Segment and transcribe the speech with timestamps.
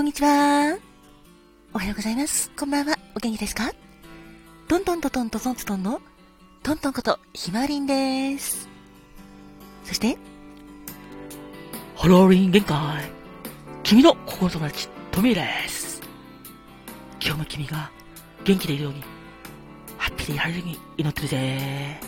[0.00, 0.78] こんにちは。
[1.74, 2.50] おはようございます。
[2.52, 2.96] こんばんは。
[3.14, 3.70] お元気ですか？
[4.66, 6.00] トントントントントントントンの
[6.62, 8.66] トントンことひまわりんです。
[9.84, 10.16] そして、
[11.96, 12.78] ハローリン限界。
[13.82, 16.00] 君の心の友達、トミーです。
[17.22, 17.90] 今日も君が
[18.44, 19.04] 元気でいるように、
[19.98, 22.00] ハッピーでいられるように祈ってるぜ。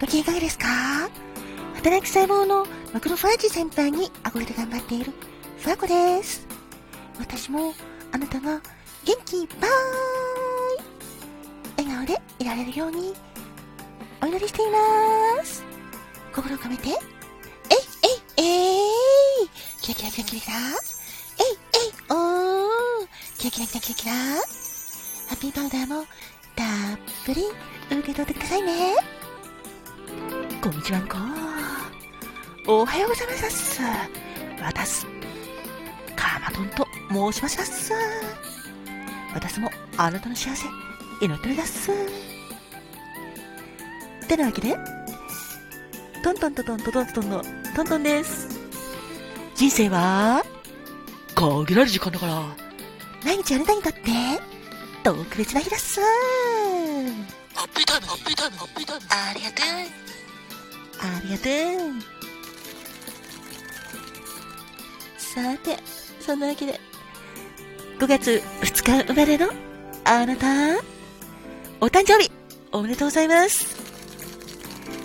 [0.00, 0.66] ご機嫌いかがですか？
[1.76, 5.12] 働く細胞のマクロファージ先輩に憧れて頑張っている
[5.64, 6.46] ファーコです。
[7.18, 7.72] 私も
[8.12, 8.60] あなたが
[9.02, 9.70] 元気いっぱい
[11.78, 13.14] 笑顔でいられるように
[14.22, 15.64] お祈りしています。
[16.34, 16.96] 心を込めて、えい
[18.36, 19.48] えいえい
[19.80, 24.20] キラキラキラキラキラえいえいおーキラキラキラキラキラハ
[25.34, 26.04] ッピーパウダーも
[26.54, 26.66] たっ
[27.24, 27.42] ぷり
[27.90, 28.96] 受け取ってくださいね。
[30.62, 31.16] こんにちはんこ。
[32.68, 33.80] おはようございます。
[34.62, 35.06] 私、
[36.54, 36.86] カマトンと
[37.32, 37.92] 申しますっす。
[39.34, 40.68] 私もあなたの幸せ、
[41.20, 41.90] 祈ってるだっす。
[44.28, 44.76] てなわけで、
[46.22, 47.42] トントントントントントントンの
[47.74, 48.48] トントンです。
[49.56, 50.44] 人生は、
[51.34, 52.42] 限られる時間だから、
[53.24, 54.00] 毎日あなたにとって、
[55.02, 56.00] 特別な日だっす。
[57.54, 59.06] ハッピータイム、ハッピータイム、ハッピータイム。
[59.10, 59.66] ありがとう。
[61.00, 61.50] ありがと
[61.98, 62.14] う。
[65.18, 66.80] さて、そんなわけで、
[67.98, 69.48] 5月2日生まれの
[70.04, 70.46] あなた、
[71.80, 72.30] お誕生日、
[72.72, 73.76] おめでとうございます。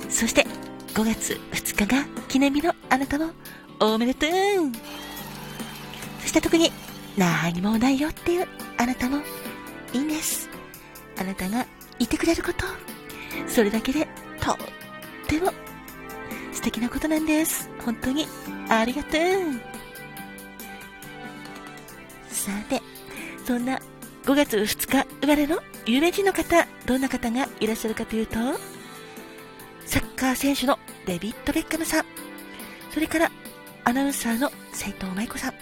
[0.10, 0.46] そして、
[0.94, 3.32] 5月2日が記念日のあなたも、
[3.80, 4.30] おめでとう。
[6.22, 6.72] そして特に、
[7.18, 8.48] 何もないよっていう
[8.78, 9.18] あなたも、
[9.94, 10.50] いいんです。
[11.20, 11.66] あなたが
[12.00, 12.66] いてくれること、
[13.48, 14.08] それだけで、
[14.42, 14.58] とっ
[15.28, 15.52] ても
[16.52, 17.70] 素敵なことなんです。
[17.86, 18.28] 本当に
[18.70, 19.69] ありがとう。
[22.40, 22.82] さて、
[23.46, 23.80] そんな
[24.26, 28.36] 5月2日生まれの有名人の方、どんな方がいらっしゃるかというと、
[29.86, 32.06] サッカー選手のデビッド・ベッカムさん、
[32.94, 33.32] それから
[33.84, 35.54] アナウンサーの斉藤舞子さん、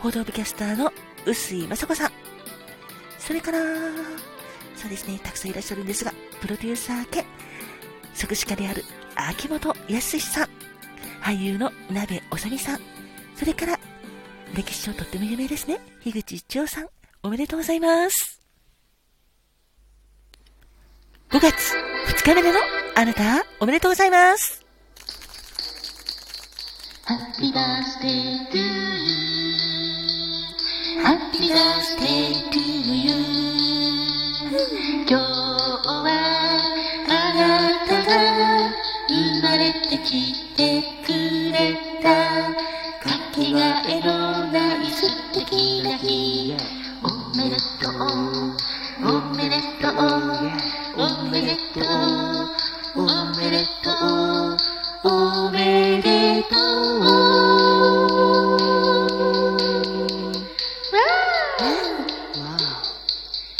[0.00, 0.92] 報道部キャスターの
[1.24, 2.12] 臼井雅子さん、
[3.18, 3.58] それから、
[4.76, 7.24] そうですね、たくさんいらっしゃるんですが、プロデューサー兼
[8.14, 8.84] 作詞家である
[9.14, 10.48] 秋元康さん、
[11.22, 12.80] 俳優の鍋おさみさん、
[13.36, 13.78] それから、
[14.54, 16.88] 歴史上とっても有名ですね、樋口一郎さん、
[17.22, 18.40] おめでとうございます。
[21.30, 21.74] 5月
[22.08, 22.58] 2日目での？
[22.96, 24.64] あなた、おめでとうございます。
[27.06, 28.64] Happy birthday to you.
[31.02, 33.14] Happy birthday to you.
[35.08, 36.08] 今日は
[37.08, 38.10] あなたが
[39.08, 41.12] 生まれてきてく
[41.52, 42.08] れた。
[43.40, 46.54] かけがえのない素敵な日。
[47.02, 47.94] おめでとう。
[49.02, 49.96] おめでとう。
[50.96, 51.82] おめでとう。
[52.96, 54.58] おめでとう。
[55.04, 56.52] おめでとう。
[56.52, 57.08] おめでとう。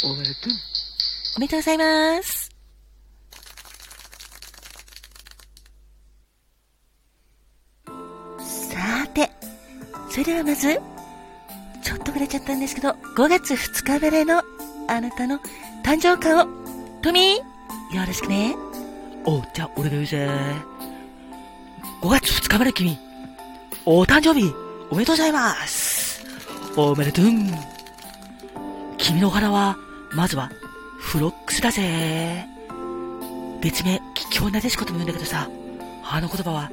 [0.03, 0.53] おめでとう。
[1.47, 2.40] ございます。
[10.21, 10.79] れではまず、
[11.81, 14.43] ちょっとくれちゃったんですけど、5月2日ぶりの
[14.87, 15.39] あなたの
[15.83, 16.47] 誕生花を、
[17.01, 18.55] トミー、よろしくね。
[19.25, 20.29] お、じゃあ俺が言うぜ。
[22.01, 22.97] 5月2日まで君、
[23.85, 24.53] お誕生日、
[24.91, 26.23] おめでとうございます。
[26.75, 27.25] おめでとう。
[28.97, 29.75] 君のお花は、
[30.13, 30.51] まずは、
[30.99, 32.45] フロックスだぜ。
[33.59, 35.49] 別名、桔梗なでしことも言うんだけどさ、
[36.03, 36.71] あの言葉は、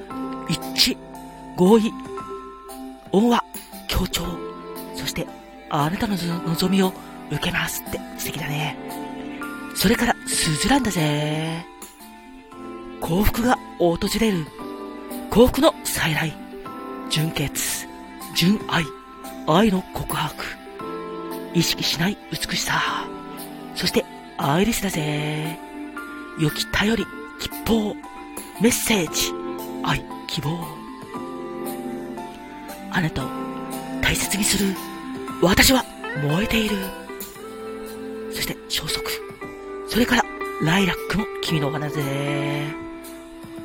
[0.48, 0.60] 一
[0.92, 0.96] 致、
[1.56, 1.92] 合意、
[3.12, 3.44] 恩和、
[3.86, 4.22] 協調、
[4.94, 5.26] そして、
[5.70, 6.92] あなたの望みを
[7.30, 8.76] 受けますって素敵だね。
[9.74, 11.64] それから、スズランだぜ。
[13.00, 14.46] 幸福が訪れる。
[15.30, 16.32] 幸福の再来。
[17.10, 17.86] 純潔。
[18.34, 18.84] 純愛。
[19.46, 20.44] 愛の告白。
[21.54, 23.06] 意識しない美しさ。
[23.74, 24.04] そして、
[24.36, 25.58] アイリスだぜ。
[26.38, 27.06] 良き頼り、
[27.40, 27.94] 吉報。
[28.60, 29.32] メッセージ。
[29.84, 30.77] 愛、希望。
[32.90, 33.28] あなたを
[34.02, 34.74] 大切にする。
[35.42, 35.84] 私は
[36.22, 36.76] 燃えている。
[38.32, 39.02] そして、消息。
[39.88, 40.24] それから、
[40.62, 42.02] ライラックも君のお花だぜ。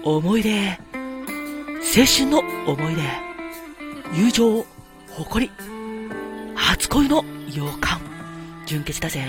[0.03, 0.77] 思い出。
[1.95, 2.39] 青春の
[2.71, 3.01] 思い出。
[4.15, 4.65] 友情、
[5.09, 5.51] 誇り。
[6.55, 7.23] 初恋の
[7.53, 7.99] 予感。
[8.65, 9.23] 純潔だぜ。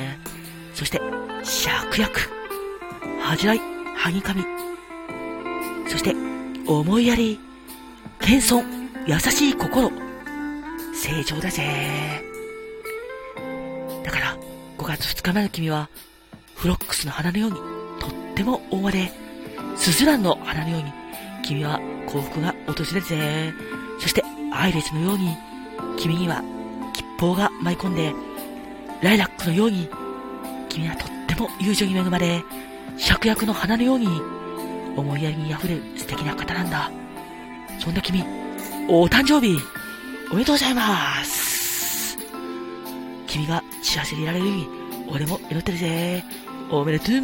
[0.74, 1.00] そして、
[1.42, 2.20] 芍薬。
[3.20, 3.60] 恥じらい、
[3.96, 4.44] はぎかみ。
[5.88, 6.14] そして、
[6.66, 7.38] 思いやり。
[8.20, 9.90] 謙遜、優しい心。
[10.94, 12.24] 成長だぜ。
[14.02, 14.36] だから、
[14.78, 15.90] 5月2日目の君は、
[16.54, 17.56] フロックスの花のように、
[18.00, 19.12] とっても大和で、
[19.76, 20.92] スズランの花のように、
[21.42, 23.52] 君は幸福が訪れるぜ。
[24.00, 25.36] そして、アイレスのように、
[25.98, 26.42] 君には
[26.94, 28.14] 吉報が舞い込んで、
[29.02, 29.86] ライラックのように、
[30.70, 32.42] 君はとっても友情に恵まれ、
[32.96, 34.06] 芍薬の花のように、
[34.96, 36.90] 思いやりに溢れる素敵な方なんだ。
[37.78, 38.24] そんな君、
[38.86, 39.58] お誕生日、
[40.30, 42.18] おめでとうございます
[43.26, 44.68] 君が幸せでいられるように、
[45.10, 46.22] 俺も祈ってるぜ。
[46.70, 47.14] おめでとう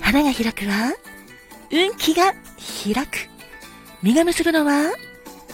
[0.00, 0.94] 花が開くは、
[1.72, 2.32] 運気が
[2.84, 3.28] 開く。
[4.00, 4.92] 実が結ぶのは、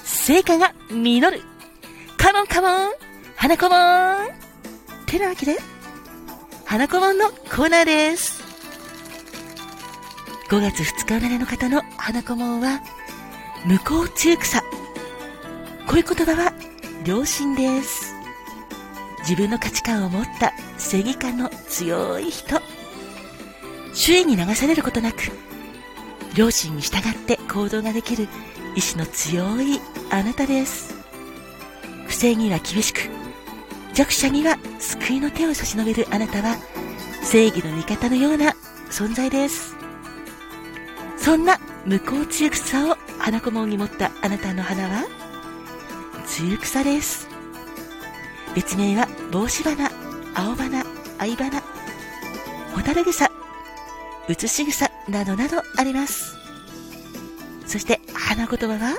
[0.04, 1.42] 成果が実る。
[2.18, 2.90] カモンカモン
[3.36, 3.76] 花子も
[4.36, 4.39] ん
[5.10, 5.56] てなわけで、
[6.64, 8.40] 花子もんのコーナーです。
[10.48, 12.80] 5月2日生まれの方の花子もんは、
[13.66, 14.60] 向こう中草。
[14.60, 14.66] こ
[15.94, 16.52] ういう言葉は、
[17.04, 18.14] 良心です。
[19.22, 22.62] 自分の価値観を持った正義感の強い人。
[23.92, 25.32] 周囲に流されることなく、
[26.36, 28.28] 良心に従って行動ができる
[28.76, 29.80] 意志の強い
[30.10, 30.94] あなたです。
[32.06, 33.10] 不正には厳しく、
[34.00, 36.56] 弱者には救いの手を差し伸べるあなたは、
[37.22, 38.54] 正義の味方のような
[38.90, 39.76] 存在です。
[41.18, 45.06] そんな向こう強草を花小門に持ったあなたの花は、
[46.26, 47.28] 強草です。
[48.54, 49.90] 別名は帽子花、
[50.34, 50.82] 青花、
[51.18, 51.60] 藍花、
[52.74, 53.30] 蛍草、
[54.30, 56.36] 写し草などなどあります。
[57.66, 58.98] そして花言葉は、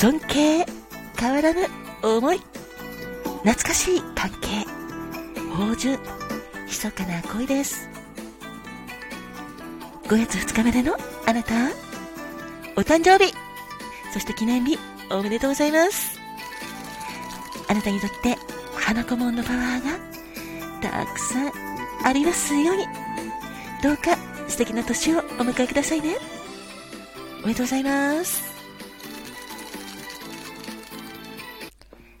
[0.00, 0.66] 尊敬、
[1.16, 1.60] 変わらぬ
[2.02, 2.40] 思い、
[3.44, 4.66] 懐かしい関係、
[5.56, 5.98] 芳醇、
[6.66, 7.88] 密かな恋です。
[10.04, 10.96] 5月2日までの
[11.26, 11.54] あなた、
[12.76, 13.32] お誕生日、
[14.12, 14.78] そして記念日、
[15.10, 16.18] おめでとうございます。
[17.68, 18.36] あなたにとって
[18.74, 19.98] 花子門のパワーが
[20.80, 21.52] たくさん
[22.04, 22.86] ありますように。
[23.82, 24.16] どうか
[24.48, 26.16] 素敵な年をお迎えくださいね。
[27.44, 28.42] おめでとうございます。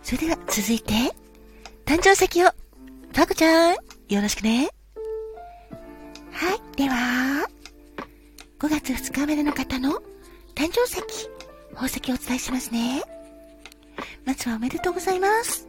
[0.02, 0.92] それでは続いて、
[1.86, 2.50] 誕生石を、
[3.14, 3.74] パコちゃん、
[4.08, 4.68] よろしくね。
[6.32, 7.48] はい、では、
[8.58, 10.02] 5月2日までの方の
[10.56, 11.00] 誕生石、
[11.74, 13.04] 宝石をお伝えしますね。
[14.24, 15.68] まずはおめでとうございます。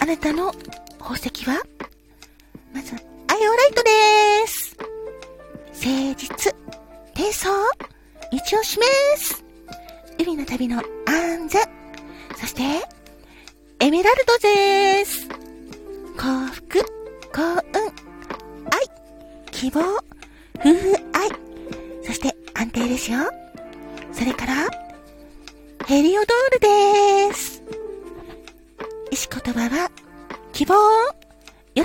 [0.00, 0.50] あなたの
[0.98, 1.62] 宝石は、
[2.72, 3.90] まず、アイオライトで
[4.46, 4.78] す。
[5.74, 6.54] 誠実、
[7.14, 7.50] 低層、
[8.32, 8.86] 一押しめ
[9.18, 9.44] す。
[10.18, 11.79] 海の旅の安全。
[12.40, 12.62] そして、
[13.80, 15.28] エメラルドです。
[15.28, 17.84] 幸福、幸運、
[18.64, 18.80] 愛、
[19.50, 19.80] 希望、
[20.58, 21.28] 夫婦愛。
[22.02, 23.18] そして安定ですよ。
[24.10, 24.54] それから、
[25.86, 26.60] ヘリオドール
[27.28, 27.62] です。
[29.10, 29.90] 石言葉は、
[30.54, 30.74] 希望、
[31.74, 31.84] 喜び、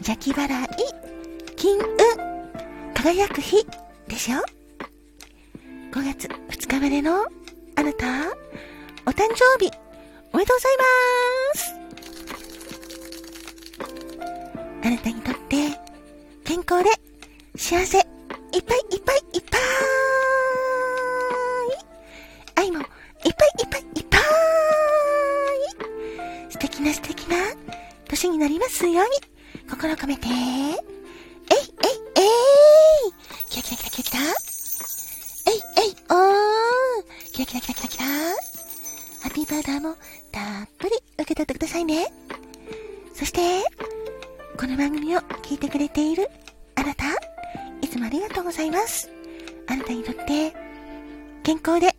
[0.00, 0.68] 邪気払い、
[1.56, 1.86] 金運、
[2.92, 3.66] 輝く日
[4.06, 4.44] ですよ。
[5.92, 7.24] 5月2日までの
[7.76, 8.36] あなた、
[9.06, 9.70] お誕生日、
[10.32, 11.74] おめでとうございます。
[14.82, 15.56] あなたにとって、
[16.44, 16.90] 健康で、
[17.56, 18.04] 幸せ、いっ
[18.62, 19.60] ぱいいっぱいいっぱい
[22.56, 23.30] 愛も、いっぱい
[23.60, 24.20] いっぱいいっぱい。
[26.50, 27.36] 素敵な素敵な
[28.08, 29.10] 年になりますように、
[29.70, 30.76] 心込めて、えいえい
[31.54, 32.24] えい。
[33.48, 34.20] キラキラキラキラキラ。
[35.46, 35.54] えい
[35.86, 35.96] えい。
[36.10, 37.04] おー。
[37.32, 38.49] キラキラキラキラキラ。
[39.40, 39.94] ピーバーダーも
[40.30, 42.12] たっぷり受け取ってくださいね。
[43.14, 43.40] そして、
[44.58, 46.28] この番組を聞いてくれている
[46.74, 47.06] あなた、
[47.80, 49.08] いつもありがとうございます。
[49.66, 50.52] あなたにとって、
[51.42, 51.96] 健康で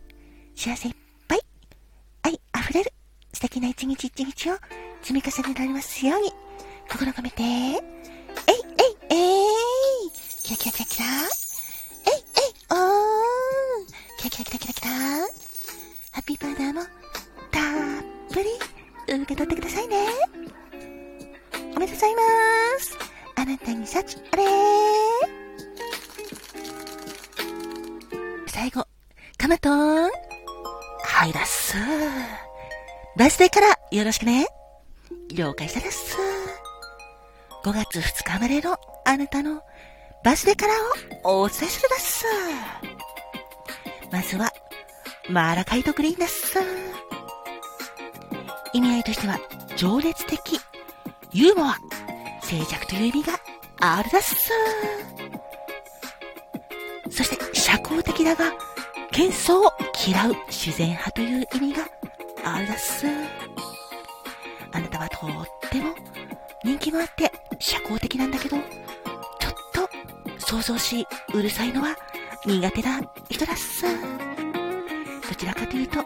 [0.54, 0.94] 幸せいっ
[1.26, 1.40] ぱい、
[2.22, 2.92] 愛溢れる
[3.32, 4.54] 素敵な一日一日を
[5.02, 6.32] 積み重ねられますように、
[6.88, 7.42] 心込めて、
[33.14, 34.46] バースデーからよろしくね。
[35.34, 36.16] 了解したです。
[37.62, 39.60] 5月2日までのあなたの
[40.24, 40.72] バースデーから
[41.30, 42.24] をお伝えするです。
[44.10, 44.50] まずは、
[45.28, 46.58] マーラカイトグリーンです。
[48.72, 49.38] 意味合いとしては、
[49.76, 50.58] 情熱的、
[51.32, 51.76] ユーモア、
[52.42, 53.38] 静寂という意味が
[53.80, 54.34] あるだっす。
[57.10, 58.46] そして社交的だが、
[59.12, 59.72] 喧騒を
[60.06, 61.86] 嫌う自然派という意味が
[62.44, 63.06] あるだっす。
[64.72, 65.94] あなたはとっても
[66.64, 68.64] 人気もあって社交的なんだけど、ちょっ
[69.72, 69.88] と
[70.38, 71.96] 想像しうるさいのは
[72.46, 73.84] 苦手な人だっす。
[75.28, 76.04] どちらかというと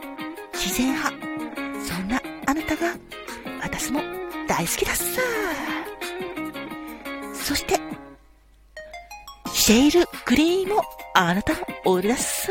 [0.53, 1.17] 自然派。
[1.85, 2.95] そんなあなたが
[3.63, 4.01] 私も
[4.49, 5.21] 大好きだっす。
[7.33, 7.79] そして、
[9.53, 10.83] シェイル・グリーンも
[11.15, 12.51] あなたのオールだっす。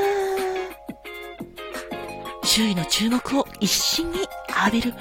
[2.56, 4.94] 周囲の注目を一心に浴びる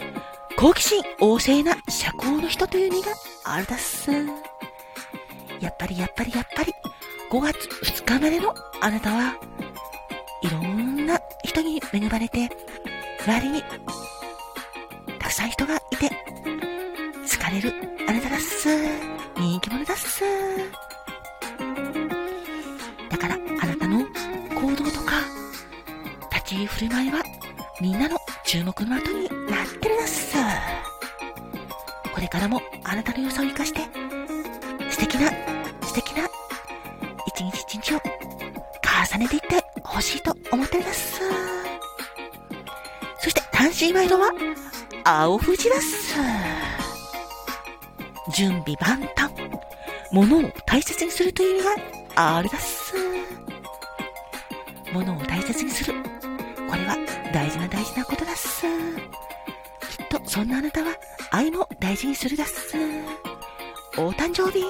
[0.56, 3.12] 好奇心旺盛な社交の人という意味が
[3.44, 4.10] あるだっす。
[5.60, 6.72] やっぱりやっぱりやっぱり
[7.30, 9.34] 5月2日までのあなたは
[10.42, 12.50] いろんな人に恵まれて
[13.24, 13.62] 周りに
[15.20, 17.72] たくさん人がいて好かれる
[18.08, 18.68] あなただっす。
[19.36, 20.24] 人気者だっす。
[23.08, 24.00] だからあなたの
[24.56, 25.20] 行動とか
[26.32, 27.22] 立ち居振る舞いは
[27.84, 30.38] みんなの注目の的になってるだっす。
[32.14, 33.80] これからもあなたの良さを生かして
[34.88, 35.28] 素敵な
[35.82, 36.26] 素敵な
[37.26, 38.00] 一日一日を
[39.12, 41.20] 重ねていってほしいと思ってるだっす。
[43.18, 44.30] そして単身ワイドは
[45.04, 46.16] 青富士だっす。
[48.34, 49.30] 準備万端。
[50.10, 51.64] 物を大切にするという意味
[52.14, 52.94] があるだっす。
[54.90, 55.92] 物を大切にする。
[56.74, 56.96] これは
[57.32, 58.66] 大事な大事なことだっす。
[58.66, 60.90] きっとそんなあなたは
[61.30, 62.76] 愛も大事にするだっす。
[63.96, 64.64] お誕生日、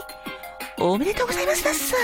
[0.79, 1.95] おめでとうございますだっす。